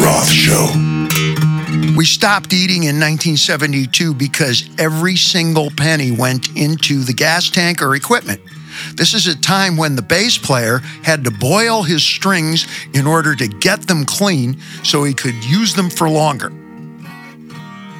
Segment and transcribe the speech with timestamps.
[0.00, 0.66] Roth Show.
[1.96, 7.94] We stopped eating in 1972 because every single penny went into the gas tank or
[7.94, 8.40] equipment.
[8.94, 13.34] This is a time when the bass player had to boil his strings in order
[13.36, 16.52] to get them clean so he could use them for longer.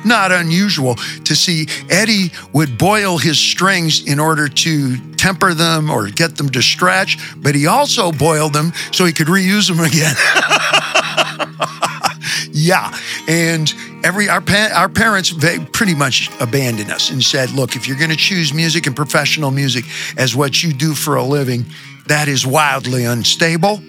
[0.04, 6.08] Not unusual to see Eddie would boil his strings in order to temper them or
[6.08, 10.14] get them to stretch, but he also boiled them so he could reuse them again.
[12.52, 12.96] yeah,
[13.28, 13.72] and
[14.02, 15.32] every our pa- our parents
[15.72, 19.50] pretty much abandoned us and said, "Look, if you're going to choose music and professional
[19.50, 19.84] music
[20.16, 21.66] as what you do for a living,
[22.06, 23.82] that is wildly unstable.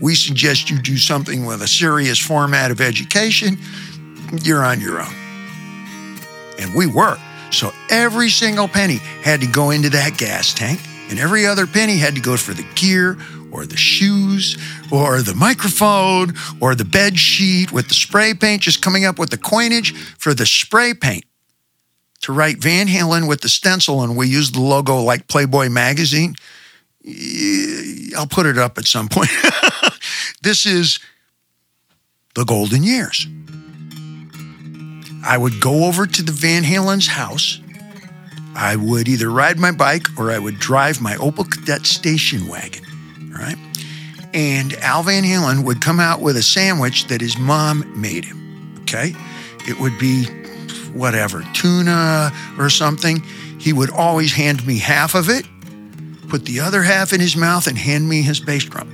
[0.00, 3.58] We suggest you do something with a serious format of education.
[4.42, 5.19] You're on your own."
[6.60, 7.16] And we were.
[7.50, 11.96] So every single penny had to go into that gas tank, and every other penny
[11.96, 13.18] had to go for the gear
[13.50, 14.56] or the shoes
[14.92, 19.30] or the microphone or the bed sheet with the spray paint, just coming up with
[19.30, 21.24] the coinage for the spray paint
[22.20, 26.36] to write Van Halen with the stencil, and we used the logo like Playboy magazine.
[28.16, 29.30] I'll put it up at some point.
[30.42, 31.00] this is
[32.34, 33.26] the golden years.
[35.24, 37.60] I would go over to the Van Halen's house.
[38.54, 42.84] I would either ride my bike or I would drive my Opel Kadett station wagon,
[43.32, 43.56] right?
[44.32, 48.76] And Al Van Halen would come out with a sandwich that his mom made him,
[48.82, 49.14] okay?
[49.68, 50.24] It would be
[50.92, 53.22] whatever, tuna or something.
[53.58, 55.46] He would always hand me half of it,
[56.28, 58.90] put the other half in his mouth, and hand me his bass drum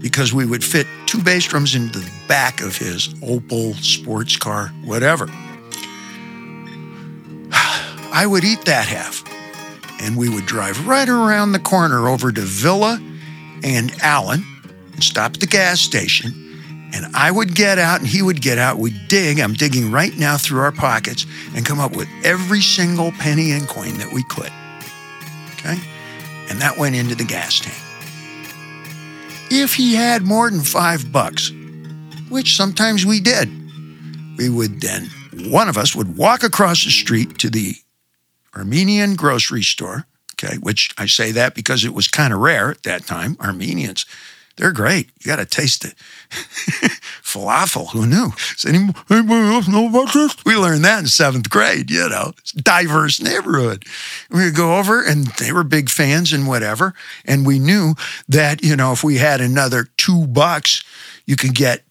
[0.00, 4.68] because we would fit two bass drums into the back of his Opel sports car,
[4.82, 5.26] whatever.
[7.52, 9.22] I would eat that half,
[10.00, 12.98] and we would drive right around the corner over to Villa
[13.62, 14.42] and Allen
[14.94, 16.32] and stop at the gas station.
[16.94, 18.78] And I would get out and he would get out.
[18.78, 23.12] We'd dig, I'm digging right now through our pockets and come up with every single
[23.12, 24.50] penny and coin that we could.
[25.56, 25.78] Okay?
[26.48, 27.81] And that went into the gas tank
[29.52, 31.52] if he had more than five bucks,
[32.30, 33.50] which sometimes we did,
[34.38, 35.10] we would then,
[35.50, 37.74] one of us would walk across the street to the
[38.56, 42.82] Armenian grocery store, okay, which I say that because it was kind of rare at
[42.84, 43.36] that time.
[43.40, 44.06] Armenians,
[44.56, 45.10] they're great.
[45.20, 45.94] You got to taste it.
[47.22, 48.32] Falafel, who knew?
[48.54, 50.34] Does anybody else know about this?
[50.46, 53.84] We learned that in seventh grade, you know, diverse neighborhood.
[54.30, 56.94] We would go over and they were big fans and whatever.
[57.24, 57.94] And we knew
[58.28, 60.82] that, you know, if we had another two bucks,
[61.26, 61.82] you could get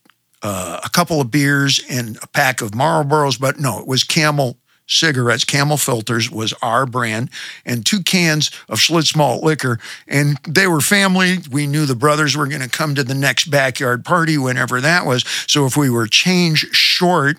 [0.41, 4.57] uh, a couple of beers and a pack of Marlboros, but no, it was Camel
[4.87, 7.29] cigarettes, Camel Filters was our brand,
[7.65, 9.79] and two cans of Schlitz malt liquor.
[10.07, 11.37] And they were family.
[11.49, 15.05] We knew the brothers were going to come to the next backyard party whenever that
[15.05, 15.23] was.
[15.47, 17.37] So if we were change short,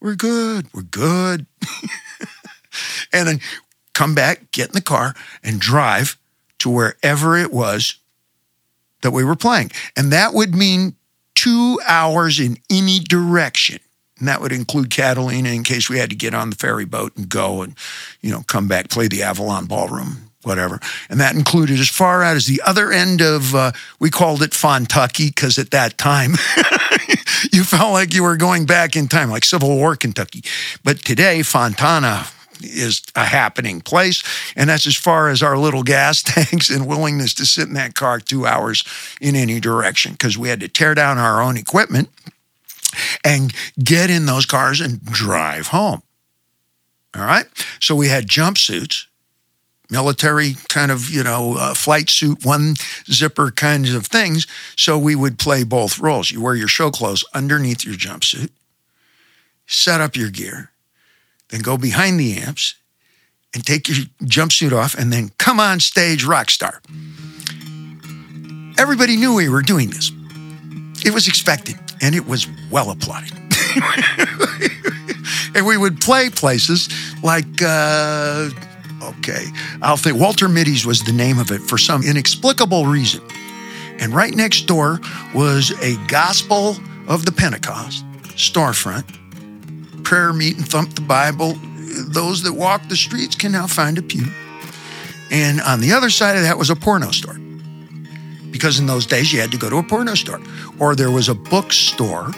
[0.00, 0.66] we're good.
[0.72, 1.46] We're good.
[3.12, 3.40] and then
[3.94, 6.16] come back, get in the car, and drive
[6.60, 7.96] to wherever it was
[9.02, 9.70] that we were playing.
[9.96, 10.94] And that would mean
[11.34, 13.80] two hours in any direction.
[14.18, 17.16] And that would include Catalina in case we had to get on the ferry boat
[17.16, 17.76] and go and,
[18.20, 20.80] you know, come back, play the Avalon Ballroom, whatever.
[21.10, 24.52] And that included as far out as the other end of, uh, we called it
[24.52, 26.32] Fontucky because at that time
[27.52, 30.42] you felt like you were going back in time, like Civil War Kentucky.
[30.84, 32.26] But today, Fontana,
[32.60, 34.22] is a happening place.
[34.56, 37.94] And that's as far as our little gas tanks and willingness to sit in that
[37.94, 38.84] car two hours
[39.20, 42.08] in any direction because we had to tear down our own equipment
[43.24, 46.02] and get in those cars and drive home.
[47.16, 47.46] All right.
[47.80, 49.06] So we had jumpsuits,
[49.90, 52.74] military kind of, you know, uh, flight suit, one
[53.10, 54.46] zipper kinds of things.
[54.76, 56.30] So we would play both roles.
[56.30, 58.50] You wear your show clothes underneath your jumpsuit,
[59.66, 60.70] set up your gear,
[61.48, 62.74] then go behind the amps
[63.54, 66.80] and take your jumpsuit off and then come on stage rock star.
[68.78, 70.12] Everybody knew we were doing this.
[71.04, 73.32] It was expected and it was well applauded.
[75.54, 76.88] and we would play places
[77.22, 78.50] like, uh,
[79.08, 79.46] okay,
[79.82, 83.22] I'll think Walter Mitty's was the name of it for some inexplicable reason.
[83.98, 85.00] And right next door
[85.34, 86.76] was a Gospel
[87.08, 88.04] of the Pentecost
[88.36, 89.04] storefront,
[90.04, 91.54] prayer meeting, thump the Bible.
[92.08, 94.26] Those that walk the streets can now find a pew.
[95.30, 97.38] And on the other side of that was a porno store
[98.50, 100.40] because in those days you had to go to a porno store.
[100.78, 102.30] Or there was a bookstore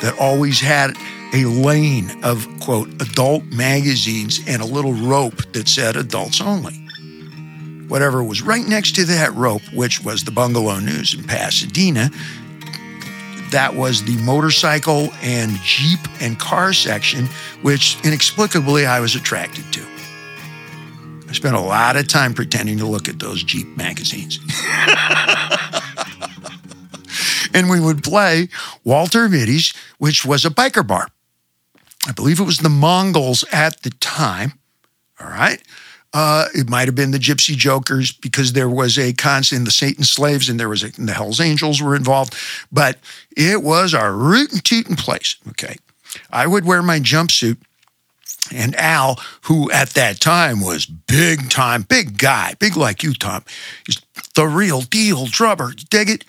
[0.00, 0.94] that always had
[1.32, 6.74] a lane of, quote, adult magazines and a little rope that said adults only.
[7.88, 12.10] Whatever was right next to that rope, which was the Bungalow News in Pasadena,
[13.50, 17.26] that was the motorcycle and Jeep and car section,
[17.62, 19.86] which inexplicably I was attracted to.
[21.28, 24.38] I spent a lot of time pretending to look at those Jeep magazines.
[27.54, 28.48] and we would play
[28.84, 31.08] Walter Mitty's, which was a biker bar.
[32.08, 34.54] I believe it was the Mongols at the time.
[35.20, 35.62] All right.
[36.14, 40.04] Uh, it might have been the Gypsy Jokers because there was a constant, the Satan
[40.04, 42.34] Slaves and there was a, the Hells Angels were involved,
[42.72, 42.98] but
[43.36, 45.36] it was a rootin' tootin' place.
[45.50, 45.76] Okay.
[46.30, 47.58] I would wear my jumpsuit
[48.50, 53.44] and Al, who at that time was big time, big guy, big like you, Tom,
[53.86, 54.00] is
[54.34, 55.72] the real deal drummer.
[55.90, 56.24] Dig it?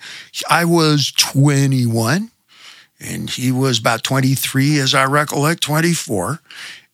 [0.50, 2.30] I was 21
[3.00, 6.40] and he was about 23, as I recollect, 24.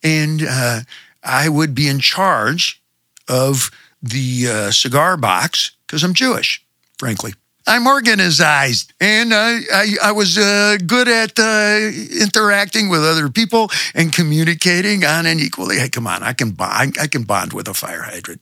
[0.03, 0.81] And uh,
[1.23, 2.81] I would be in charge
[3.29, 3.70] of
[4.03, 6.64] the uh, cigar box because I'm Jewish,
[6.99, 7.35] frankly.
[7.69, 11.91] I'm organized and I, I, I was uh, good at uh,
[12.23, 15.79] interacting with other people and communicating on an equally.
[15.79, 18.41] Hey, come on, I can bond, I can bond with a fire hydrant.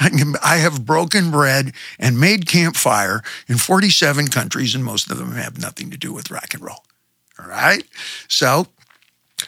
[0.00, 5.60] I, have broken bread and made campfire in 47 countries, and most of them have
[5.60, 6.84] nothing to do with rock and roll.
[7.38, 7.84] All right.
[8.28, 8.66] So,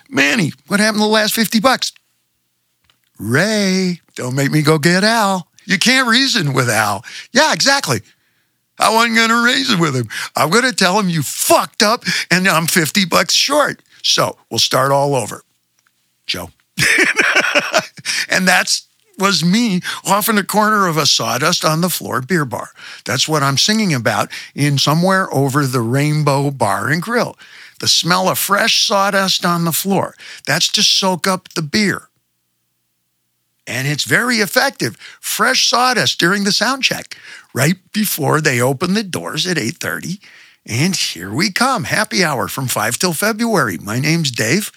[0.09, 1.93] Manny, what happened to the last 50 bucks?
[3.19, 5.49] Ray, don't make me go get Al.
[5.65, 7.05] You can't reason with Al.
[7.33, 8.01] Yeah, exactly.
[8.79, 10.09] I wasn't going to reason with him.
[10.37, 13.83] I'm going to tell him you fucked up and I'm 50 bucks short.
[14.03, 15.43] So we'll start all over.
[16.27, 16.51] Joe.
[18.29, 18.86] and that's
[19.19, 22.71] was me off in the corner of a sawdust on the floor beer bar.
[23.05, 27.37] That's what I'm singing about in somewhere over the Rainbow Bar and Grill.
[27.81, 30.15] The smell of fresh sawdust on the floor.
[30.47, 32.09] That's to soak up the beer
[33.67, 34.97] and it's very effective.
[35.21, 37.17] Fresh sawdust during the sound check,
[37.55, 40.21] right before they open the doors at 8:30.
[40.65, 43.79] And here we come, happy hour from 5 till February.
[43.79, 44.73] My name's Dave.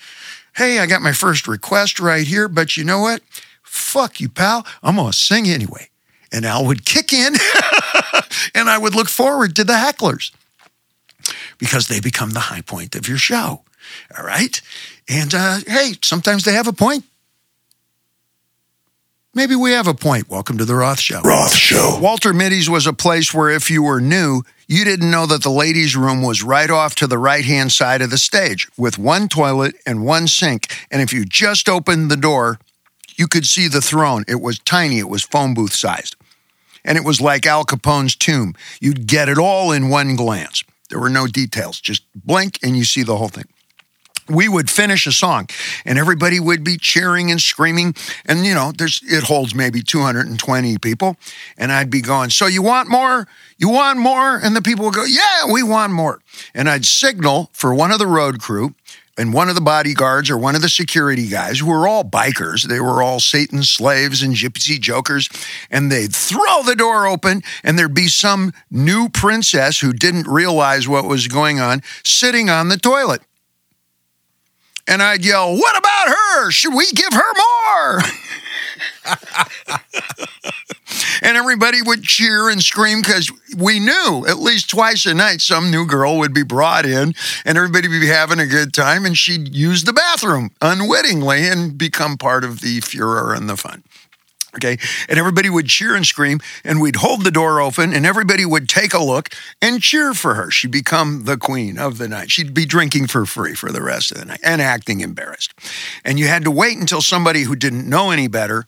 [0.55, 3.21] Hey, I got my first request right here, but you know what?
[3.69, 4.65] Fuck you, pal.
[4.81, 5.89] I'm going to sing anyway.
[6.31, 7.35] And Al would kick in,
[8.55, 10.31] and I would look forward to the hecklers
[11.57, 13.63] because they become the high point of your show.
[14.17, 14.59] All right.
[15.07, 17.03] And uh, hey, sometimes they have a point,
[19.35, 20.27] Maybe we have a point.
[20.27, 21.21] Welcome to the Roth Show.
[21.21, 21.99] Roth Show.
[22.01, 25.51] Walter Mitty's was a place where if you were new, you didn't know that the
[25.51, 29.29] ladies' room was right off to the right hand side of the stage with one
[29.29, 30.75] toilet and one sink.
[30.89, 32.59] And if you just opened the door,
[33.19, 34.23] you could see the throne.
[34.27, 36.15] It was tiny, it was phone booth sized.
[36.85, 38.55] And it was like Al Capone's tomb.
[38.79, 40.63] You'd get it all in one glance.
[40.89, 41.81] There were no details.
[41.81, 43.45] Just blink and you see the whole thing
[44.29, 45.49] we would finish a song
[45.85, 47.95] and everybody would be cheering and screaming
[48.27, 51.17] and you know there's it holds maybe 220 people
[51.57, 53.27] and i'd be going so you want more
[53.57, 56.19] you want more and the people would go yeah we want more
[56.53, 58.75] and i'd signal for one of the road crew
[59.19, 62.63] and one of the bodyguards or one of the security guys who were all bikers
[62.63, 65.29] they were all satan's slaves and gypsy jokers
[65.69, 70.87] and they'd throw the door open and there'd be some new princess who didn't realize
[70.87, 73.21] what was going on sitting on the toilet
[74.89, 76.49] and I'd yell, What about her?
[76.49, 78.01] Should we give her more?
[81.21, 85.71] and everybody would cheer and scream because we knew at least twice a night some
[85.71, 87.13] new girl would be brought in
[87.45, 91.77] and everybody would be having a good time and she'd use the bathroom unwittingly and
[91.77, 93.83] become part of the furor and the fun.
[94.55, 94.77] Okay.
[95.07, 98.67] And everybody would cheer and scream, and we'd hold the door open, and everybody would
[98.67, 99.29] take a look
[99.61, 100.49] and cheer for her.
[100.49, 102.31] She'd become the queen of the night.
[102.31, 105.53] She'd be drinking for free for the rest of the night and acting embarrassed.
[106.03, 108.65] And you had to wait until somebody who didn't know any better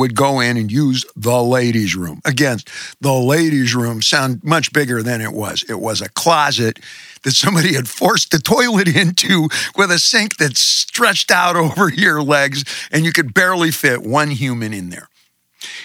[0.00, 2.22] would go in and use the ladies' room.
[2.24, 2.58] Again,
[3.02, 5.62] the ladies' room sound much bigger than it was.
[5.68, 6.78] It was a closet
[7.22, 12.22] that somebody had forced the toilet into with a sink that stretched out over your
[12.22, 15.08] legs, and you could barely fit one human in there.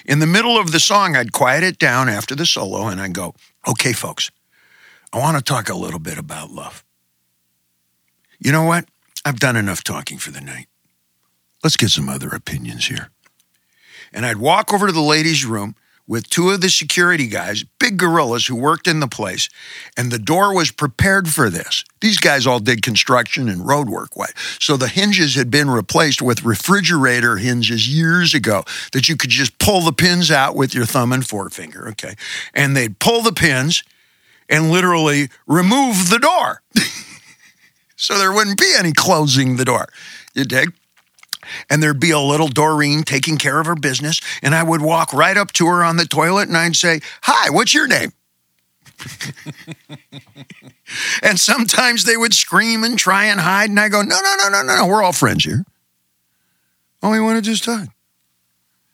[0.05, 3.13] In the middle of the song, I'd quiet it down after the solo and I'd
[3.13, 3.35] go,
[3.67, 4.31] okay, folks,
[5.11, 6.85] I want to talk a little bit about love.
[8.39, 8.85] You know what?
[9.25, 10.67] I've done enough talking for the night.
[11.63, 13.09] Let's get some other opinions here.
[14.13, 15.75] And I'd walk over to the ladies' room
[16.07, 19.49] with two of the security guys, big gorillas who worked in the place,
[19.97, 21.83] and the door was prepared for this.
[21.99, 24.11] These guys all did construction and road work.
[24.59, 29.57] So the hinges had been replaced with refrigerator hinges years ago that you could just
[29.57, 32.15] pull the pins out with your thumb and forefinger, okay?
[32.53, 33.83] And they'd pull the pins
[34.47, 36.61] and literally remove the door.
[37.95, 39.87] so there wouldn't be any closing the door.
[40.35, 40.71] You dig?
[41.69, 44.19] And there'd be a little Doreen taking care of her business.
[44.41, 47.49] And I would walk right up to her on the toilet and I'd say, Hi,
[47.49, 48.13] what's your name?
[51.21, 53.69] and sometimes they would scream and try and hide.
[53.69, 54.87] And I go, no, no, no, no, no, no.
[54.87, 55.65] We're all friends here.
[57.03, 57.87] Oh, we want to just talk.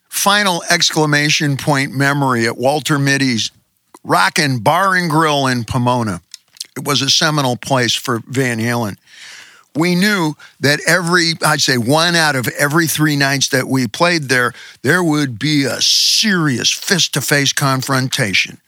[0.09, 3.51] Final exclamation point memory at Walter Mitty's
[4.03, 6.21] Rockin' Bar and Grill in Pomona.
[6.75, 8.97] It was a seminal place for Van Halen.
[9.75, 14.23] We knew that every, I'd say one out of every three nights that we played
[14.23, 18.59] there, there would be a serious fist to face confrontation.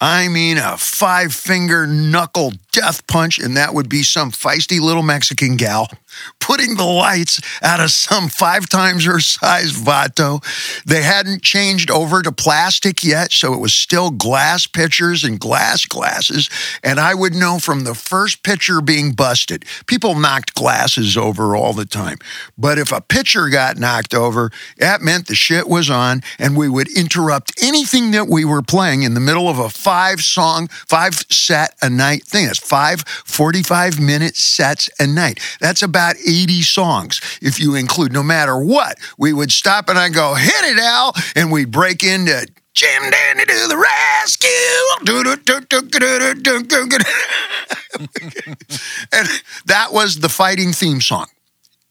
[0.00, 5.02] I mean, a five finger knuckle death punch, and that would be some feisty little
[5.02, 5.88] Mexican gal
[6.40, 10.42] putting the lights out of some five times her size Vato.
[10.84, 15.86] They hadn't changed over to plastic yet, so it was still glass pitchers and glass
[15.86, 16.48] glasses.
[16.82, 21.72] And I would know from the first pitcher being busted, people knocked glasses over all
[21.72, 22.18] the time.
[22.56, 26.68] But if a pitcher got knocked over, that meant the shit was on, and we
[26.68, 31.14] would interrupt anything that we were playing in the middle of a five song, five
[31.30, 32.46] set a night thing.
[32.46, 35.40] That's five 45 minute sets a night.
[35.60, 38.98] That's about 80 songs if you include no matter what.
[39.18, 41.14] We would stop and I go, hit it, Al.
[41.34, 44.48] And we break into Jim Dandy to the rescue.
[49.12, 49.28] and
[49.66, 51.26] that was the fighting theme song.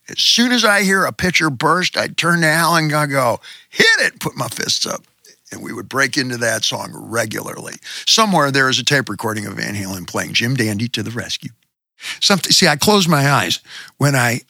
[0.10, 3.42] As soon as I hear a pitcher burst, I'd turn to Al and I go,
[3.70, 5.04] hit it, put my fists up.
[5.52, 7.76] And we would break into that song regularly.
[8.06, 11.52] Somewhere there is a tape recording of Van Halen playing Jim Dandy to the rescue.
[12.20, 13.60] Something, see, I close my eyes
[13.98, 14.42] when I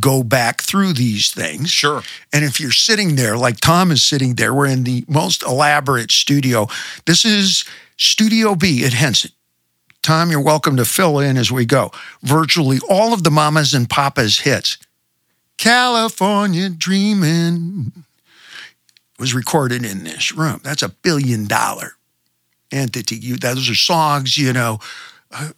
[0.00, 1.70] go back through these things.
[1.70, 2.02] Sure.
[2.32, 6.10] And if you're sitting there, like Tom is sitting there, we're in the most elaborate
[6.10, 6.66] studio.
[7.06, 7.64] This is
[7.96, 9.30] Studio B at Henson.
[10.02, 11.90] Tom, you're welcome to fill in as we go.
[12.22, 14.78] Virtually all of the mamas and papas hits.
[15.56, 18.04] California Dreamin'
[19.18, 20.60] was recorded in this room.
[20.62, 21.92] That's a billion dollar
[22.70, 23.16] entity.
[23.16, 24.78] You, those are songs, you know,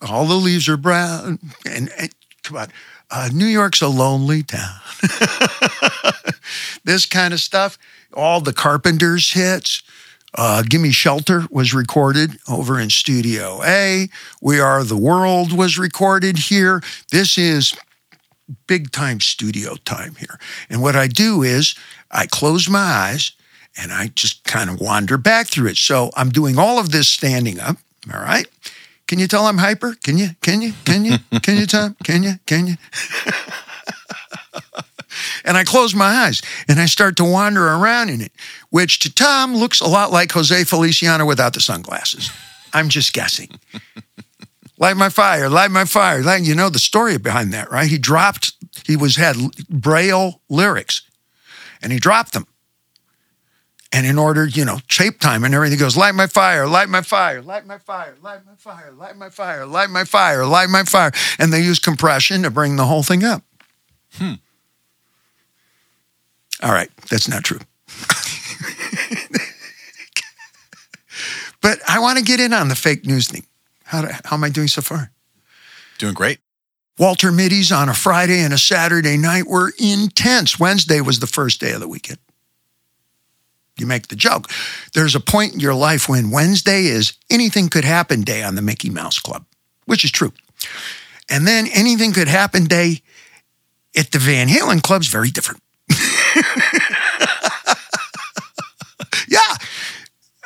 [0.03, 1.39] all the leaves are brown.
[1.67, 2.11] And, and
[2.43, 2.69] come on,
[3.11, 4.81] uh, New York's a lonely town.
[6.85, 7.79] this kind of stuff.
[8.13, 9.83] All the Carpenters hits.
[10.35, 14.09] Uh, Gimme Shelter was recorded over in Studio A.
[14.43, 16.83] We Are the World was recorded here.
[17.11, 17.75] This is
[18.67, 20.39] big time studio time here.
[20.69, 21.75] And what I do is
[22.11, 23.33] I close my eyes
[23.77, 25.77] and I just kind of wander back through it.
[25.77, 27.77] So I'm doing all of this standing up.
[28.13, 28.47] All right.
[29.09, 29.97] Can you tell I'm hyper?
[30.05, 30.29] Can you?
[30.43, 30.75] Can you?
[30.85, 31.17] Can you?
[31.43, 31.97] Can you, Tom?
[32.05, 32.35] Can you?
[32.47, 32.75] Can you?
[35.45, 38.33] and I close my eyes and I start to wander around in it,
[38.69, 42.31] which to Tom looks a lot like Jose Feliciano without the sunglasses.
[42.75, 43.59] I'm just guessing.
[44.79, 46.23] light my fire, light my fire.
[46.23, 47.89] Light, you know the story behind that, right?
[47.89, 48.53] He dropped,
[48.87, 49.37] he was had
[49.71, 51.01] braille lyrics
[51.83, 52.47] and he dropped them.
[53.91, 57.01] And in order, you know, shape time and everything goes, light my fire, light my
[57.01, 60.85] fire, light my fire, light my fire, light my fire, light my fire, light my
[60.85, 61.11] fire.
[61.39, 63.43] And they use compression to bring the whole thing up.
[64.15, 64.35] Hmm.
[66.63, 67.61] All right, that's not true.
[71.63, 73.47] but I want to get in on the fake news thing.
[73.85, 75.13] How, do, how am I doing so far?
[75.99, 76.41] Doing great.
[76.99, 80.61] Walter Mitty's on a Friday and a Saturday night were intense.
[80.61, 82.19] Wednesday was the first day of the weekend
[83.81, 84.51] you make the joke.
[84.95, 88.63] There's a point in your life when Wednesday is anything could happen day on the
[88.63, 89.45] Mickey Mouse Club,
[89.87, 90.33] which is true.
[91.29, 93.03] And then anything could happen day
[93.97, 95.63] at the Van Halen Club's very different.
[99.29, 99.57] yeah.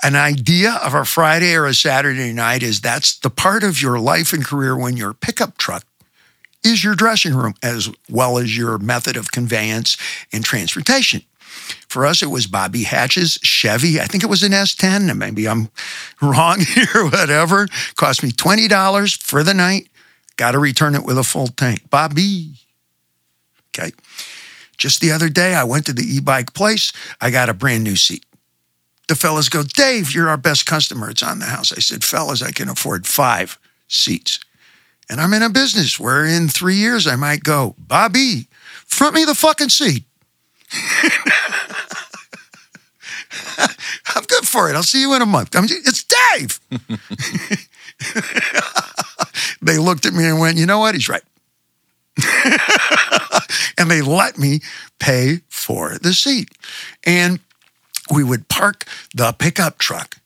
[0.03, 4.01] An idea of a Friday or a Saturday night is that's the part of your
[4.01, 5.85] life and career when your pickup truck
[6.65, 9.97] is your dressing room as well as your method of conveyance
[10.33, 11.23] and transportation.
[11.93, 14.01] For us, it was Bobby Hatch's Chevy.
[14.01, 15.69] I think it was an S10, maybe I'm
[16.23, 17.69] wrong here, whatever.
[17.97, 19.89] Cost me $20 for the night.
[20.39, 21.91] Got to return it with a full tank.
[21.91, 22.55] Bobby.
[23.69, 23.93] Okay.
[24.79, 26.95] Just the other day, I went to the e bike place.
[27.21, 28.25] I got a brand new seat.
[29.09, 31.11] The fellas go, Dave, you're our best customer.
[31.11, 31.73] It's on the house.
[31.73, 34.41] I said, fellas, I can afford five seats.
[35.11, 38.49] And I'm in a business where in three years I might go, Bobby,
[38.87, 40.05] front me the fucking seat.
[44.15, 44.77] I'm good for it.
[44.77, 45.55] I'll see you in a month.
[45.57, 46.61] I'm, it's Dave.
[49.63, 50.95] they looked at me and went, you know what?
[50.95, 51.23] He's right.
[53.79, 54.61] and they let me
[54.99, 56.51] pay for the seat.
[57.05, 57.41] And
[58.13, 58.85] we would park
[59.15, 60.17] the pickup truck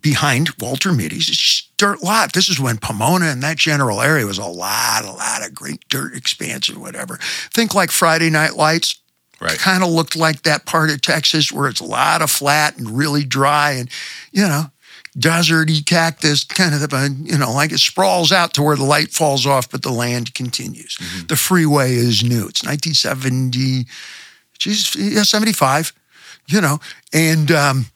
[0.00, 2.32] behind Walter Mitty's dirt lot.
[2.32, 5.86] This is when Pomona and that general area was a lot, a lot of great
[5.88, 7.18] dirt expanse whatever.
[7.52, 9.00] Think like Friday Night Lights.
[9.40, 9.58] Right.
[9.58, 12.90] Kind of looked like that part of Texas where it's a lot of flat and
[12.90, 13.88] really dry and,
[14.32, 14.64] you know,
[15.18, 19.10] deserty cactus, kind of, a, you know, like it sprawls out to where the light
[19.10, 20.98] falls off, but the land continues.
[21.26, 22.48] The freeway is new.
[22.48, 23.86] It's 1970,
[24.58, 25.92] geez, yeah, 75,
[26.46, 26.78] you know,
[27.12, 27.86] and, um,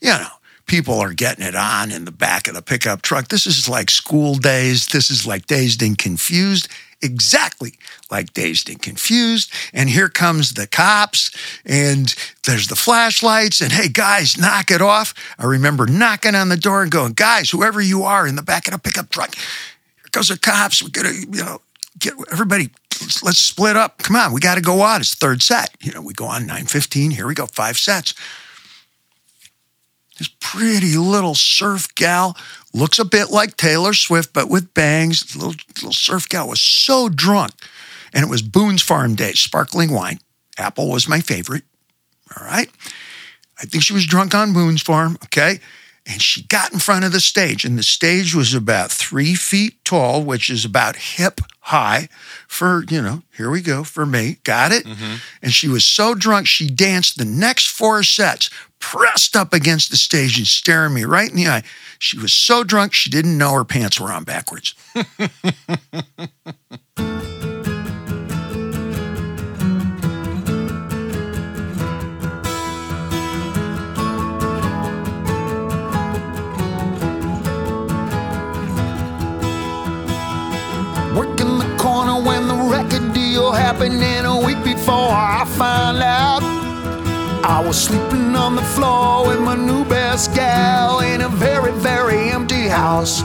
[0.00, 0.28] you know,
[0.66, 3.28] people are getting it on in the back of the pickup truck.
[3.28, 4.86] This is like school days.
[4.86, 6.68] This is like dazed and confused,
[7.00, 7.74] exactly
[8.10, 9.52] like dazed and confused.
[9.72, 11.30] And here comes the cops,
[11.64, 12.14] and
[12.44, 13.60] there's the flashlights.
[13.60, 15.14] And hey, guys, knock it off.
[15.38, 18.66] I remember knocking on the door and going, guys, whoever you are in the back
[18.66, 20.82] of the pickup truck, here goes the cops.
[20.82, 21.60] We gotta, you know,
[21.98, 22.70] get everybody.
[23.22, 23.98] Let's, split up.
[23.98, 25.00] Come on, we got to go on.
[25.00, 25.70] It's third set.
[25.80, 27.12] You know, we go on nine fifteen.
[27.12, 28.12] Here we go, five sets.
[30.18, 32.36] This pretty little surf gal
[32.78, 35.22] looks a bit like Taylor Swift, but with bangs.
[35.22, 37.52] The little, little surf gal was so drunk.
[38.14, 40.20] And it was Boone's Farm Day, sparkling wine.
[40.56, 41.64] Apple was my favorite.
[42.36, 42.70] All right.
[43.60, 45.18] I think she was drunk on Boone's Farm.
[45.24, 45.60] Okay.
[46.10, 49.84] And she got in front of the stage, and the stage was about three feet
[49.84, 52.08] tall, which is about hip high
[52.48, 54.38] for, you know, here we go for me.
[54.42, 54.86] Got it?
[54.86, 55.16] Mm-hmm.
[55.42, 58.48] And she was so drunk, she danced the next four sets,
[58.78, 61.62] pressed up against the stage and staring me right in the eye.
[61.98, 64.74] She was so drunk, she didn't know her pants were on backwards.
[83.76, 86.42] and a week before I found out,
[87.44, 92.30] I was sleeping on the floor with my new best gal in a very, very
[92.30, 93.22] empty house.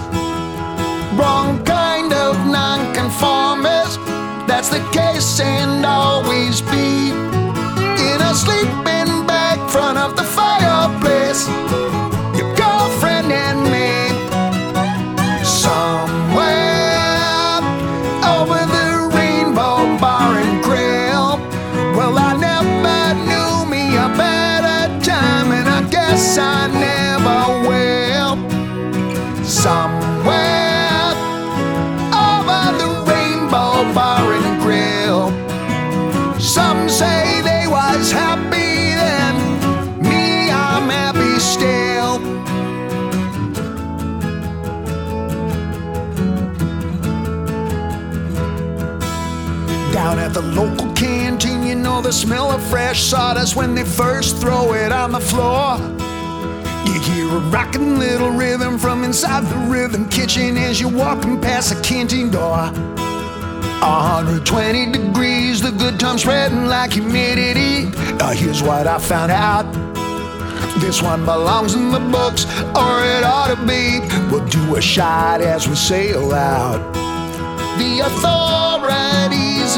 [1.15, 3.99] Wrong kind of nonconformist,
[4.45, 7.11] that's the case and always be.
[8.11, 11.47] In a sleeping bag, front of the fireplace,
[52.03, 55.77] the smell of fresh sawdust when they first throw it on the floor.
[56.85, 61.73] You hear a rockin' little rhythm from inside the rhythm kitchen as you're walking past
[61.73, 62.57] the canteen door.
[63.81, 67.85] 120 degrees, the good time spreading like humidity.
[68.17, 69.65] Now here's what I found out.
[70.81, 74.01] This one belongs in the books, or it ought to be.
[74.29, 76.81] We'll do a shot as we sail out.
[77.77, 79.77] The authorities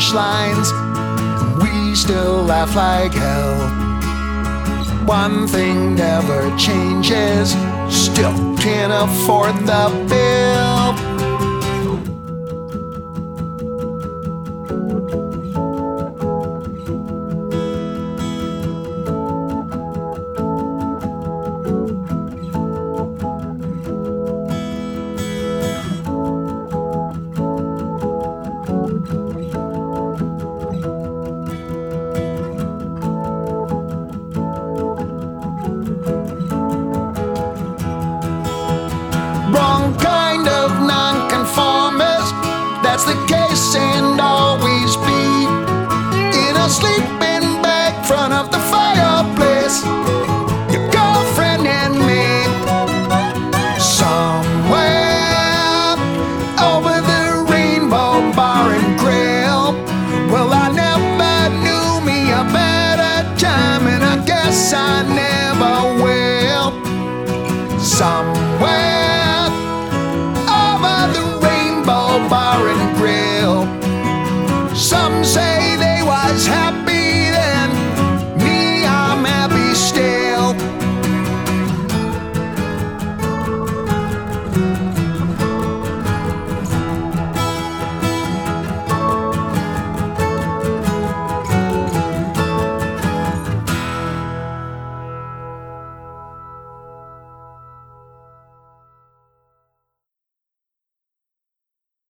[0.00, 0.72] punchlines.
[1.62, 3.68] We still laugh like hell.
[5.06, 7.50] One thing never changes.
[7.90, 10.79] Still can't afford the bill.